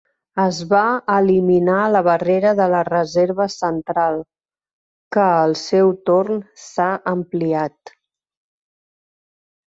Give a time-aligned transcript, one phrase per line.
[0.43, 0.83] Es va
[1.15, 4.17] eliminar la barrera de la reserva central,
[5.17, 7.93] que al seu torn s'ha ampliat.